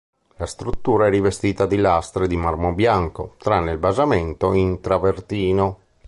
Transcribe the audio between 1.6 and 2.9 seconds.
di lastre di marmo